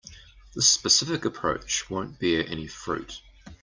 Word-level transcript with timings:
This 0.55 0.67
specific 0.67 1.25
approach 1.25 1.87
won't 1.87 2.17
bear 2.17 2.43
any 2.47 2.65
fruit. 2.65 3.21